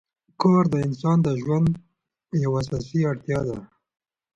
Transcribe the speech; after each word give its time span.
کار 0.41 0.63
د 0.73 0.75
انسان 0.87 1.17
د 1.23 1.27
ژوند 1.41 1.69
یوه 2.43 2.57
اساسي 2.63 2.99
اړتیا 3.11 3.39
ده 3.47 3.57